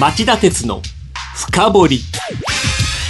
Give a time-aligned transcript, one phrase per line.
[0.00, 0.80] 町田鉄の
[1.36, 2.00] 深掘り。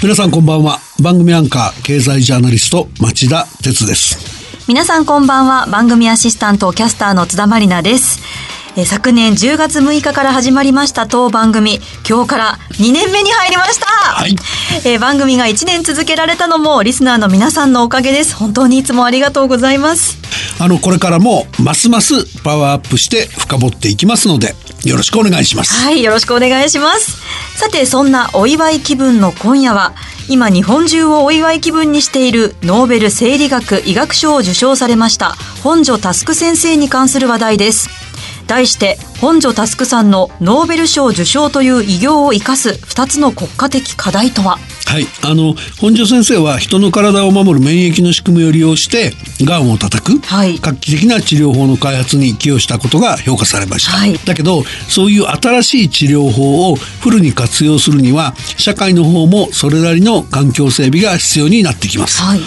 [0.02, 0.80] 皆さんこんばんは。
[1.00, 4.18] 番組アンカー経済ジャーナリスト町田鉄です。
[4.68, 5.66] 皆さんこんばんは。
[5.66, 8.20] 番組アシスタントキャスターの津田まりなです。
[8.76, 11.78] え昨年10月6日から始まりました当番組。
[12.08, 14.34] 今日から2年目に入りました、はい。
[14.84, 18.34] えー番組が1年続けられたのもリスナーの皆さんのおかげです。
[18.34, 20.18] 本当にいつもありがとうございます。
[20.58, 25.84] あのこれからもますますパワーアップして深掘っていきますのでよろしくお願いします。
[25.84, 27.22] はいよろしくお願いします。
[27.56, 29.94] さてそんなお祝い気分の今夜は
[30.28, 37.88] 今日本中をお祝い気分にしているノーベル生理学医学賞を受賞されました本庶佑先生に関する話題です。
[38.48, 44.58] 題して本庶佑さんのノーベル賞受賞という偉業を生かす2つの国家的課題とは？
[44.86, 49.12] はい、あの本庶先生は人の体を守る免疫の仕組みを利用して
[49.44, 50.58] がんを叩く、はい。
[50.58, 54.14] 画期的な治療法の開発に寄与したことが評価されました、はい。
[54.18, 62.40] だけどそういう新しい治療法をフルに活用するには社会の方もそれなりの環境整備が必要になってきます、はい。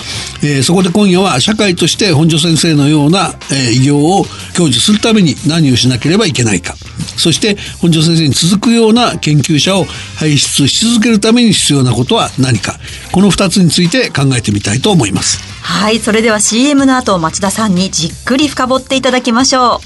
[0.43, 6.75] えーそこで今夜は社会として本庶先生のような、えー偉業を享受するために何をしなければいけないか
[7.17, 9.85] そして本庶先生に続くような研究者を
[10.17, 12.79] 輩出し続けるために必要なことは何か？
[13.11, 15.39] この2つについて考えてみたいと思います。
[15.61, 19.79] はいそれでは CM の後町田さんにじっくり深掘っていただきましょう。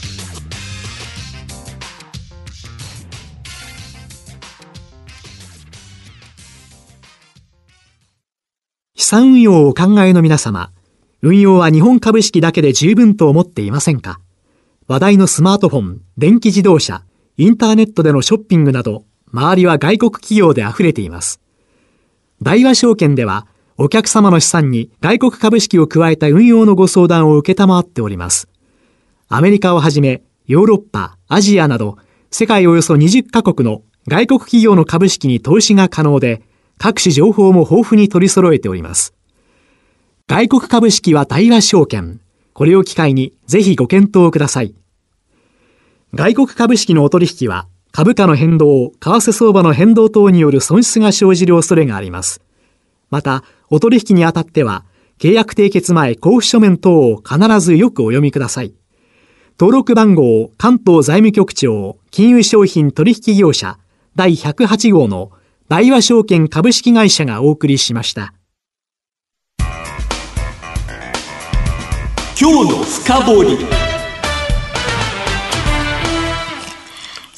[8.96, 10.72] 資産運用をお考えの皆様、
[11.24, 14.20] 運用は日本株式だけで十分と思っていませんか？
[14.90, 17.04] 話題のスマートフォン、電気自動車、
[17.38, 21.40] インターネットでのショッピングなど、周りは外国企業で溢れています。
[22.42, 23.46] 大和証券では、
[23.78, 28.50] お客様の資産に外国株式を加えた運用のご相談を受けたまわっております。
[29.28, 32.00] アメリカをはじめ、ヨーロッパ、アジアなど、
[32.32, 36.42] 世界およそ20カ国の外国企業の株式に投資が可能で、
[36.80, 39.14] 各種情報も豊富に取り揃えております。
[40.28, 42.22] 外国株式は大和証券。
[42.54, 44.79] これを機会にぜひご検討ください。
[46.16, 52.42] 外国株式のお取引は、株価の変動、為替相場の変動等による損失が生じる恐れがあります。
[53.12, 54.86] また、お取引にあたっては、
[55.20, 58.74] 契約締結前交付書面等を必ずよくお読みください。
[59.60, 63.78] 登録番号関東財務局長金融商品取引業者
[64.16, 65.32] 第108号の
[65.68, 68.34] 大和証券株式会社がお送りしました。
[72.40, 73.99] 今日の深掘り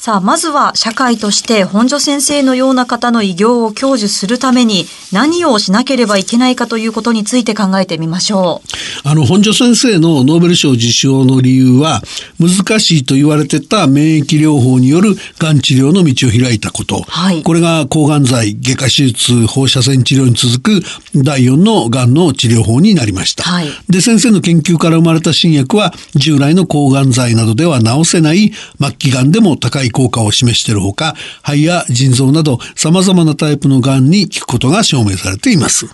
[0.02, 8.62] さあ、まずは社会として本庶先生のような方の偉業を享受するために何をしなければいけないかということについて考えてみましょ
[9.04, 9.08] う。
[9.08, 12.02] あの本庶先生のノーベル賞受賞の理由は
[12.40, 17.44] 難しいと言われてた免疫療法によるがん治療の道を開いたこと、はい。
[17.44, 20.82] これが抗がん剤外科手術放射線治療に続く
[21.14, 23.68] 第4のがんの治療法になりました、はい。
[23.88, 35.86] で先生の研究から生まれた新薬は従来の抗がん剤などでは治せない末期がんでも高い効果を示しているほか肺や腎臓など様々なタイプのがんに効くことが証明されています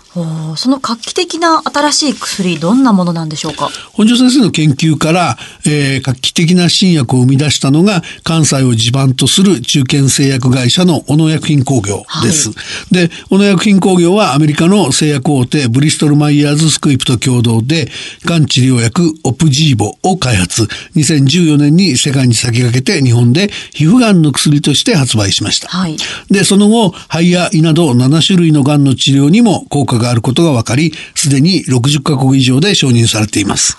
[0.57, 3.71] その画期的な新しい薬、どんなものなんでしょうか？
[3.93, 12.51] 本庶先生の研究から、えー画期的な新薬を生み出したのが関西を地盤とする中堅製薬会社の小野薬品工業です。
[12.93, 17.91] で、小野薬品工業はアメリカの製薬大手ブリストルマイヤーズスクイプと共同で、
[18.25, 20.63] がん治療薬オプジーボを開発。
[20.97, 25.69] 2014年に世界に先駆けて日本で皮膚がんの薬として発売しました。
[25.69, 25.97] はい
[26.31, 33.79] で、その後、肺や胃など7種類のがんの治療にも効果があることが分かり、すでに60カ国以上で承認されています。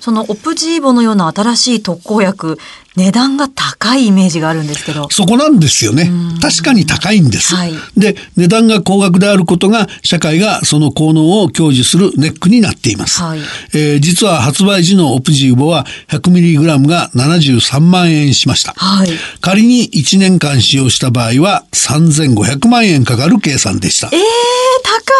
[0.00, 2.58] そのオプジーボのような新しい特効薬、
[2.96, 5.08] 値段が高いイメージがあるんですけど。
[5.10, 6.10] そこなんですよね。
[6.40, 7.54] 確かに高いんです。
[7.54, 13.22] はいで、値段が高額であることが、社会がその効能を享受するネックになっています。
[13.22, 13.40] はい
[13.74, 18.72] えー実は発売時のオプジーボは 100mg が73万円しました。
[18.72, 19.08] はい。
[19.40, 24.08] 仮に1年間使用した場合は3500万円かかる計算でした。
[24.08, 25.19] えー、高いで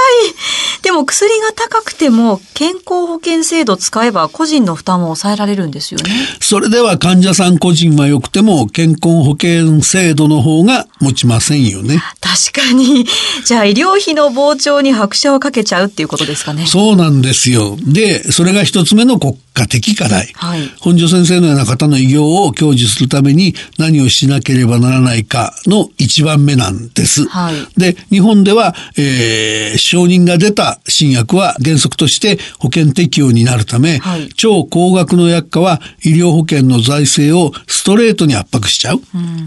[1.01, 6.11] も薬が高くても健康保険制度使えば個人の負担も抑えられるんですよね。
[6.41, 12.03] それでは患者さん個人は良くても健康保険制度の方が持ちませんよね。
[12.21, 13.07] 確かに。
[13.45, 16.67] じゃあ医療費の膨張に拍車をかけちゃうっていうことですかね。
[16.67, 17.79] そうなんですよ。
[17.83, 20.31] で、それが一つ目の国家的課題。
[20.35, 27.27] はい本庄先生のような方の偉業を享受するために何をしなければならないかの一番目なんです。
[27.29, 39.01] はいで、日本では、えー承認が出た新薬は原則として保険適用になるため、はい超高額の薬価は医療保険の財政ををストレートに圧迫しちゃう。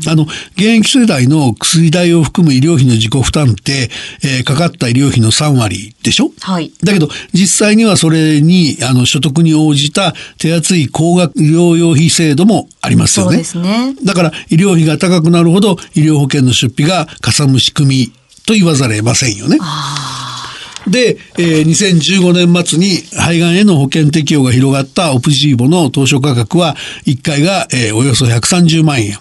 [0.08, 0.24] あの、
[0.56, 3.92] 現役世代の薬代を含む医療費の自己負担って、
[4.24, 6.32] えーかかった医療費の3割でしょ？
[6.42, 6.72] はい。
[6.84, 13.32] だけど、実際にはそれに、あの、所得に応じた手厚い高額療養費制度もありますよね。
[13.32, 13.96] そうですね。
[14.04, 18.14] だから、医療費が高くなるほど、医療保険の出費がかさむ仕組み
[18.46, 19.58] と言わざるを得ませんよね。
[20.88, 26.76] で、えー2015年末に肺がんへの保険適用が広がったオプジーボの当初価格は
[27.06, 29.18] 1回が、えーおよそ130万円。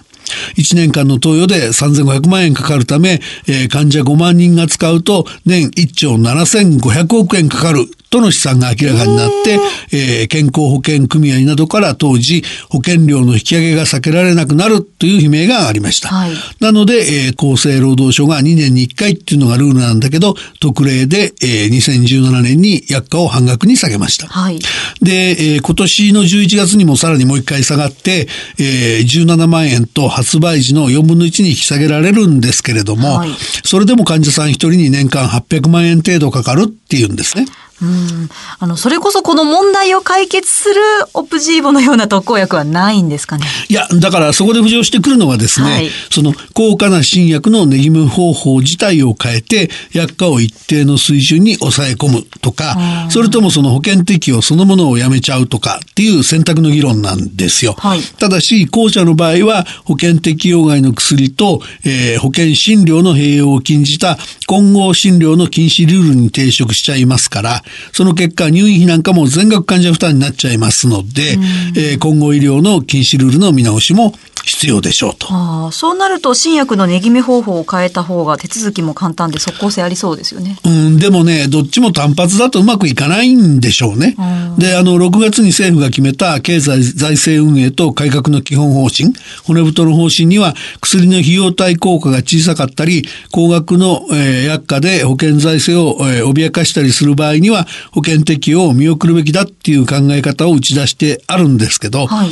[0.56, 9.58] 1年間の投与で3500万円かかるため、えー患者5万人が使うと年1兆7500億円かかるとの試算が明らかになって、
[9.92, 16.08] えー健康保険組合などから当時保険料の引き上げが避けられなくなるという悲鳴がありました。
[16.08, 24.28] はいなので、えー厚生労働省が2年に1回っていうのがルールなんだけど、特例で、えー2017年に薬価を半額に下げました。
[24.28, 24.58] はい。
[25.00, 28.28] で、えー今年の11月にもさらにもう一回下がって、
[28.58, 33.30] えー17万円と発売時の4分の1に引き下げられるんですけれども、はい
[33.64, 37.46] それでも患者さん一人に年間800万円程度かかるっていうんですね。
[37.82, 38.28] うん。
[38.58, 40.80] あの、それこそこの問題を解決する
[41.14, 43.46] オプジーボのような特効薬はないんですかね？
[43.68, 57.74] いや、だからそこで浮上してくるのがですね、はいその高価な新薬の値決め方法自体を変えて、薬価を一定の水準に抑え込むとか、それともその保険適用そのものをやめちゃうとかっていう選択の議論なんですよ。
[57.78, 71.38] はいただし、後者の場合は保険適用外の薬と、えー保険診療の併用を禁じた混合診療の禁止ルールに抵触しちゃいますから、その結果入院費なんかも全額患者負担になっちゃいますので、
[71.76, 74.12] えー混合医療の禁止ルールの見直しも
[74.44, 75.28] 必要でしょうと。
[75.30, 80.58] ああ、そうなると新薬の値決め方法を変えた方が手続きも簡単で即効性ありそうですよね。
[80.64, 84.16] うん、でもね、どっちも単発だとうまくいかないんでしょうね。
[84.58, 89.12] で、あの、6月に政府が決めた経済財政運営と改革の基本方針、
[89.44, 102.30] 骨太の方針には、薬の費用対効果が小さかったり、高額の、えー薬価で保険財政を、えー脅かしたりする場合には、保険適用を見送るべきだっていう考え方を打ち出してあるんですけど、はい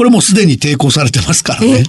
[0.00, 1.82] これもすでに抵抗されてますからね。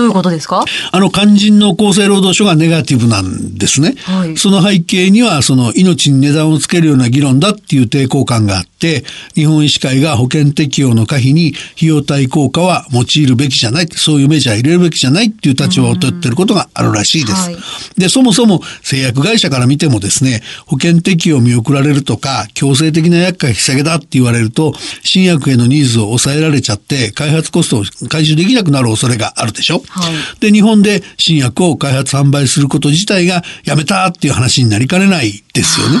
[0.00, 0.64] どういうことですか？
[0.92, 3.94] あの、肝心の厚生労働省がネガティブなんですね。
[4.02, 9.04] はいその背景には、その命に値段をつけるような議論だっていう抵抗感があって、
[9.34, 17.50] 日本医師会が保険適用の可否に費用対効果は用いるべきじゃない、そういうメジャー入れるべきじゃないっていう立場を取ってることがあるらしいです。
[17.50, 17.56] はい
[17.98, 29.82] で、そもそも製薬会社から見てもですね、保険適用を見送られるとか、強制的な薬価引き下げだって言われると、新薬へのニーズを抑えられちゃって、開発コストを回収できなくなる恐れがあるでしょ。
[29.90, 35.98] はいで、日本で新薬を開発販売すること自体がやめたっていう話になりかねないですよね。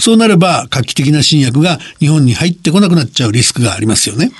[0.00, 4.32] そうなれば画期的な新薬が日本に入ってこなくなっちゃうリスクがありますよね。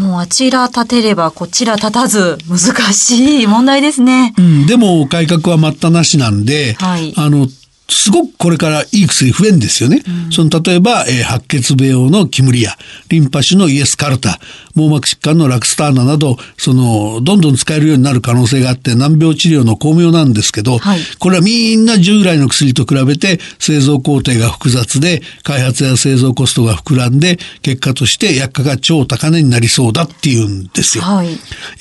[0.00, 4.34] もうあちら立てればこちら立たず難しい問題ですね。
[4.36, 7.48] うん、でも改革は待ったなしなんで、はいあの、
[7.88, 10.02] すごくこれからいい薬増えんですよね。
[10.30, 12.76] その例えば、えー白血病のキムリア、
[13.08, 14.40] リンパ腫のイエスカルタ、
[14.74, 31.04] 網膜疾患のラクスターナなど、その、どんどん使えるようになる可能性があって、難病治療の巧妙なんですけど、はいこれはみんな従来の薬と比べて製造工程が複雑で、開発や製造コストが膨らんで、結果として薬価が超高値になりそうだっていうんですよ。
[31.04, 31.28] はい。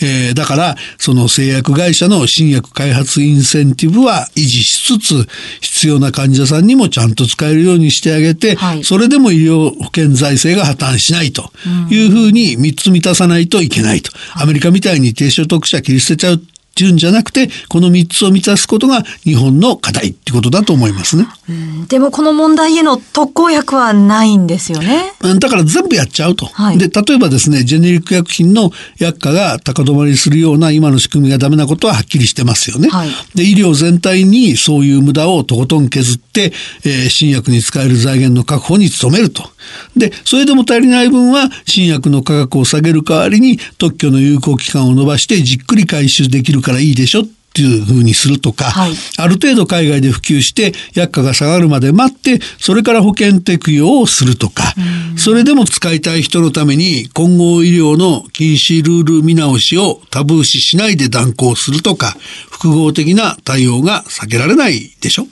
[0.02, 5.28] えーだから、その製薬会社の新薬開発インセンティブは維持しつつ、
[5.62, 8.84] 必要な患者さんにもちゃんと使えるようにしてあげて、はい。
[8.84, 11.52] それでも医療保険財政が破綻しないと
[11.90, 14.12] いうふうに3つ満たさないといけないと。
[14.36, 16.42] アメリカみたいに低所得者切り捨てちゃう
[16.76, 21.26] っていうんじゃなくて、この3つを満たすことが日本の課題ってことだと思いますね。
[21.48, 25.14] うんでもこの問題への特効薬はないんですよね。
[25.22, 26.48] うんだから全部やっちゃうと。
[26.48, 32.90] はいで、例えばですね、ジェネリック薬品の薬価が高止まりするような今の仕組みがダメなことははっきりしてますよね。
[32.90, 36.52] はいで、医療全体にそういう無駄をとことん削って、
[36.84, 39.50] えー新薬に使える財源の確保に努めると。
[39.96, 47.24] で、それでも足りない分は新薬の価格を下げる代わりに特許の有効期間を延ばしてじっくり回収できるからいいでしょっ
[47.56, 48.92] ていう風にするとか、はい。
[49.18, 54.74] ある程度海外で普及して薬価が下がるまで待ってそれから保険適用をするとか、
[55.16, 62.18] それでも使いたい人のために混合医療の禁止ルール見直しをタブー視しないで断行するとか
[62.52, 65.28] 複合的な対応が避けられないでしょ。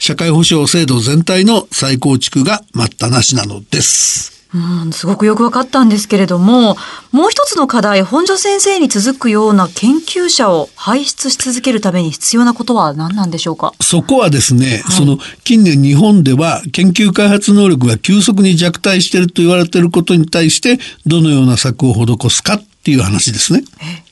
[0.00, 4.41] 社会保障制度全体の再構築が待ったなしなのです。
[4.54, 6.76] うん、すごくよくわかったんですけれども、
[7.10, 13.72] もう一つの課題、本庶先生に続くような研究者を輩出し続けるために必要なことは何なんでしょうか？
[13.80, 14.96] そこはですね、はい。
[14.96, 23.64] その近年日本では研究開発能力が急速に弱体していると言われていることに対してどのような策を施すかっていう話ですね。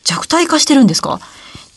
[0.04, 1.20] 弱体化してるんですか？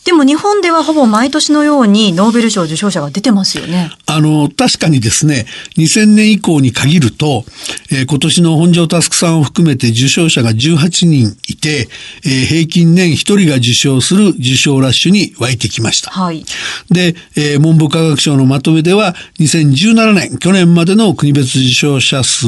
[0.04, 3.90] でも日本ではほぼ毎年のようにノーベル賞受賞者が出てますよね。
[4.06, 5.46] あの、確かにですね、
[5.78, 7.44] 2000年以降に限ると、
[7.90, 11.88] えー、今年の本庄佑さんを含めて受賞者が18人いて、
[12.24, 16.10] えー、平均年1人が受賞する受賞ラッシュに湧いてきました。
[16.10, 16.44] はい。
[16.90, 22.46] で、えー、文部科学省のまとめでは、2017年、去年までの国別受賞者数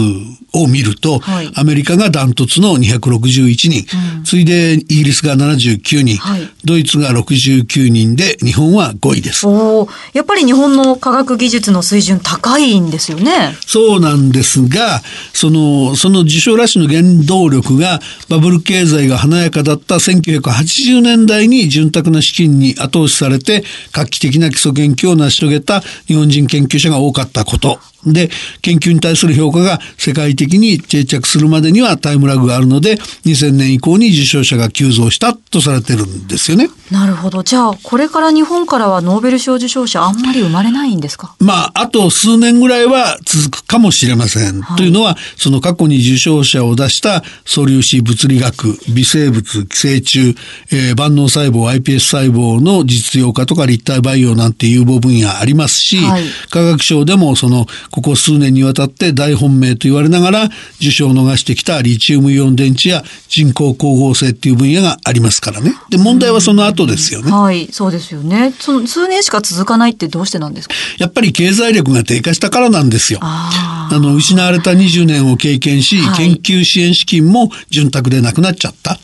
[0.52, 3.86] を見ると、はい、アメリカがダントツの261人、
[4.18, 9.46] うん、次いでイギリスが79人、はい、ドイツが60 19人で日本は5位です。
[9.46, 13.56] おやっぱり日本の科学技術の水準高いんですよね。
[13.66, 28.30] そうなんですが、その、その受賞ラッシュの原動力がバブル経済が華やかだった1980年代に潤沢な資金に後押しされて画期的な基礎研究を成し遂げた日本人研究者が多かったことで、
[28.62, 36.68] 研究に対する評価が世界的に定着するまでにはタイムラグがあるので、2000年以降に受賞者が急増したとされてるんですよね。
[36.90, 37.42] なるほど。
[37.42, 41.34] じゃあ、これから日本からはノーベル賞受賞者あんまり生まれないんですか？
[41.40, 44.62] まあ、あと数年ぐらいは続くかもしれません。
[44.62, 50.36] はい、というのは、その過去に受賞者を出した素粒子物理学、微生物、寄生虫、
[50.70, 60.44] えー、万能細胞、iPS 細胞の実用化とか立体培養なんて有望分野ありますし、はい、科学賞でもそのここ数年にわたって大本命と言われながら
[60.82, 65.72] 受賞を逃してきたリチウムイオン電池や人工光合成っていう分野がありますからね。
[65.88, 67.32] で、問題はその後ですよね。
[67.32, 68.52] はい、そうですよね。
[68.60, 70.74] その数年しか続かないってどうしてなんですか？
[70.98, 73.20] やっぱり経済力が低下したからなんですよ。
[73.22, 78.98] あの、失われた20年を経験し、はい、研究支援資金も潤沢でなくなっちゃった。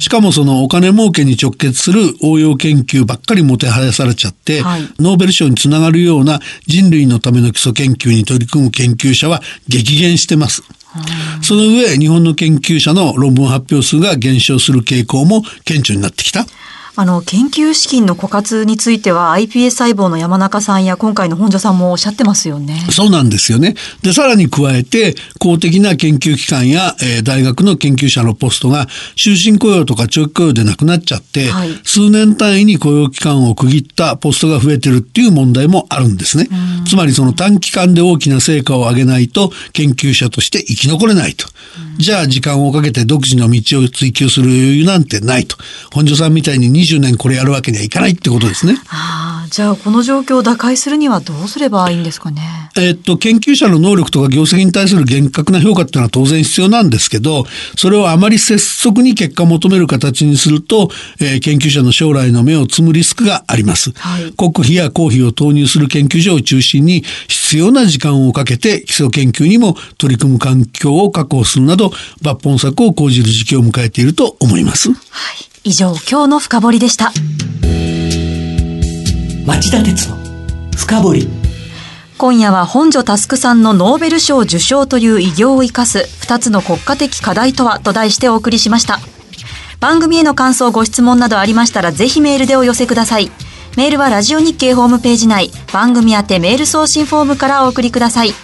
[0.00, 10.62] しかもそのお金儲けに直結する応用研究ばっかりもてはやされちゃって、はい、ノーベル賞につながるような人類のための基礎研究に取り組む研究者は激減してます。
[11.42, 16.46] その上、日本の研究者の論文発表数が減少する傾向も顕著になってきた。
[16.94, 22.86] あの、研究資金の枯渇については iPS 細胞の山中さんや今回の本庶さんもおっしゃってますよね。
[22.90, 23.74] そうなんですよね。
[24.02, 36.48] で、さらに加えて、公的な研究機関や、えー、大学の研究者のポストが終身雇用とか長期雇用でなくなっちゃって、はい、数年単位に雇用期間を区切ったポストが増えてるっていう問題もあるんですね。
[36.86, 41.46] つまりその短期間で大きな成果を上げないと研究者として生き残れないと。
[41.96, 45.56] じゃあ時間をかけて独自の道を追求する余裕なんてないと。
[45.92, 48.76] 本庶さんみたいに20年これやるわけにはいかないってことですね。
[49.50, 52.40] じゃあこの状況を打開するにはどうすればいいんですかね？
[52.74, 57.44] えっと、研究者の能力とか業績に対する厳格な評価っていうのは当然必要なんですけど、
[57.76, 60.88] それをあまり拙速に結果を求める形にすると、
[61.20, 63.92] えー、研究者の将来の目を摘むリスクがあります。
[63.92, 71.88] はい、国費や公費を投入する研究所を中心に必要な時間をかけて基礎研究にも取り組む環境を確保するなど
[72.22, 74.88] 抜本策を講じる時期を迎えていると思います。
[74.88, 77.12] はい以上今日の深掘りでした。
[79.46, 80.16] 町田鉄の
[80.76, 81.28] 深掘り。
[82.18, 88.98] 今夜は本庶佑さんのノーベル賞受賞という偉業を生かす2つの国家的課題とはと題してお送りしました。
[89.80, 93.30] 番組への感想ご質問などありましたらぜひメールでお寄せください。
[93.76, 98.34] メールはラジオ日経ホームページ内番組宛てメール送信フォームからお送りください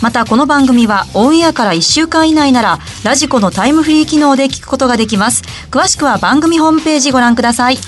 [0.00, 5.42] またこの番組はオンエアから1週間以内ならラジコのタイムフリー機能で聞くことができます。
[5.70, 7.78] 詳しくは番組ホームページご覧ください。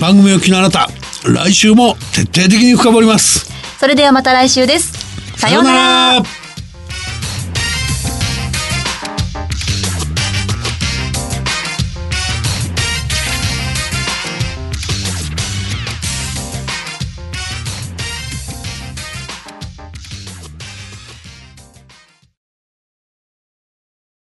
[0.00, 0.88] 番組を聞きのあなた
[1.24, 3.50] 来週も徹底的に深掘ります。
[3.78, 4.92] それではまた来週です。
[5.38, 5.72] さような
[6.16, 6.41] ら